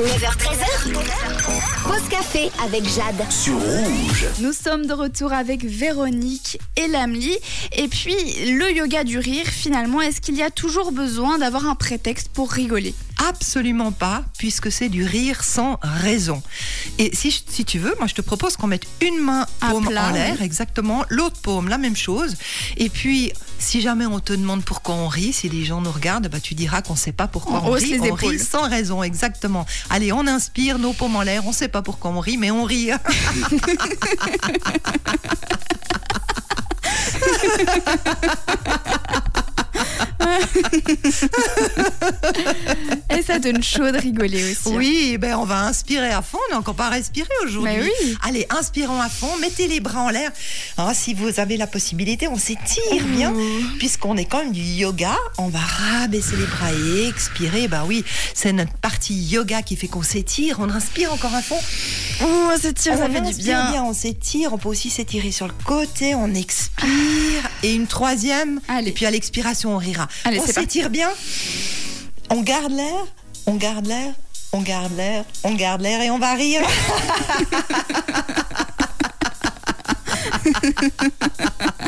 [0.00, 0.94] 9h13h.
[1.84, 3.22] Pause café avec Jade.
[3.30, 4.24] sur rouge.
[4.40, 7.36] Nous sommes de retour avec Véronique et Lamli.
[7.76, 8.14] Et puis,
[8.56, 12.50] le yoga du rire, finalement, est-ce qu'il y a toujours besoin d'avoir un prétexte pour
[12.50, 12.94] rigoler?
[13.28, 16.42] Absolument pas, puisque c'est du rire sans raison.
[16.98, 19.86] Et si, si tu veux, moi je te propose qu'on mette une main À paume
[19.86, 20.46] plat, en l'air, oui.
[20.46, 22.36] exactement, l'autre paume, la même chose.
[22.78, 26.28] Et puis, si jamais on te demande pourquoi on rit, si les gens nous regardent,
[26.28, 27.98] bah, tu diras qu'on ne sait pas pourquoi On on, rit.
[27.98, 29.66] les on rit sans raison, exactement.
[29.90, 32.50] Allez, on inspire, nos paumes en l'air, on ne sait pas pourquoi on rit, mais
[32.50, 32.90] on rit.
[43.30, 44.68] Ça donne chaud de rigoler aussi.
[44.68, 44.72] hein.
[44.76, 46.38] Oui, ben on va inspirer à fond.
[46.48, 47.88] On n'a encore pas respiré aujourd'hui.
[48.02, 48.16] Oui.
[48.22, 49.36] Allez, inspirons à fond.
[49.40, 50.30] Mettez les bras en l'air.
[50.76, 53.32] Alors, si vous avez la possibilité, on s'étire bien,
[53.78, 55.16] puisqu'on est quand même du yoga.
[55.38, 57.68] On va rabaisser les bras et expirer.
[57.68, 58.04] Ben oui,
[58.34, 60.56] c'est notre partie yoga qui fait qu'on s'étire.
[60.58, 61.60] On inspire encore à fond.
[62.22, 63.84] Oh, ça tire, ça on fait du inspire bien.
[63.84, 64.52] On s'étire.
[64.52, 66.14] On peut aussi s'étirer sur le côté.
[66.16, 66.88] On expire.
[67.62, 68.60] Et une troisième.
[68.68, 68.88] Allez.
[68.88, 70.08] Et puis à l'expiration, on rira.
[70.24, 71.08] Allez, on s'étire bien.
[72.30, 73.06] On garde l'air.
[73.46, 74.12] On garde l'air.
[74.52, 75.24] On garde l'air.
[75.44, 76.62] On garde l'air et on va rire.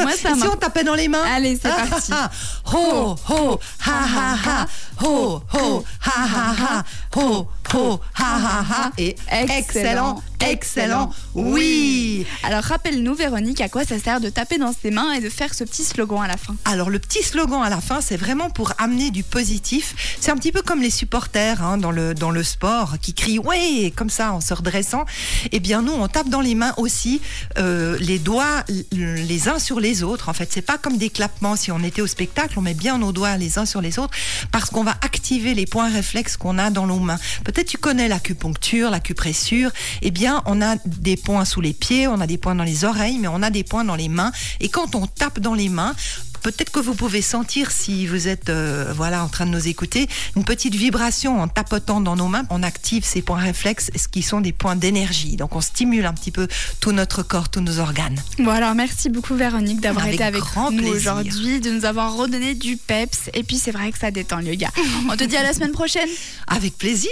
[0.00, 2.12] Moi, ça si on tapait dans les mains Allez, c'est Ah, parti.
[2.14, 2.72] ah, ah.
[2.76, 4.66] Ho, ho, ha, ha, ha.
[5.02, 6.84] Ho, ho, ha, ha, ha.
[7.16, 8.90] Ho, ho, ha, ha, ha.
[8.98, 9.52] Et Excellent.
[9.58, 12.26] excellent, excellent, oui.
[12.44, 15.54] Alors, rappelle-nous, Véronique, à quoi ça sert de taper dans ses mains et de faire
[15.54, 18.50] ce petit slogan à la fin Alors le petit slogan à la fin, c'est vraiment
[18.50, 20.16] pour amener du positif.
[20.20, 23.38] C'est un petit peu comme les supporters hein, dans, le, dans le sport qui crient
[23.38, 25.04] ouais comme ça en se redressant.
[25.52, 27.20] Eh bien nous, on tape dans les mains aussi,
[27.58, 30.28] euh, les doigts les uns sur les autres.
[30.28, 31.56] En fait, c'est pas comme des clappements.
[31.56, 34.14] Si on était au spectacle, on met bien nos doigts les uns sur les autres
[34.50, 37.18] parce qu'on va activer les points réflexes qu'on a dans nos mains.
[37.44, 39.70] Peut-être tu connais l'acupuncture, l'acupressure.
[40.02, 42.84] Eh bien, on a des points sous les pieds, on a des points dans les
[42.84, 44.32] oreilles, mais on a des points dans les mains.
[44.60, 45.94] Et quand on tape dans les mains,
[46.42, 50.08] Peut-être que vous pouvez sentir, si vous êtes euh, voilà en train de nous écouter,
[50.36, 52.44] une petite vibration en tapotant dans nos mains.
[52.50, 55.36] On active ces points réflexes, ce qui sont des points d'énergie.
[55.36, 56.48] Donc on stimule un petit peu
[56.80, 58.20] tout notre corps, tous nos organes.
[58.38, 62.54] Bon, alors, merci beaucoup, Véronique, d'avoir été avec grand nous aujourd'hui, de nous avoir redonné
[62.54, 63.30] du peps.
[63.34, 64.70] Et puis, c'est vrai que ça détend le yoga.
[65.10, 66.08] On te dit à la semaine prochaine.
[66.48, 67.10] Avec plaisir.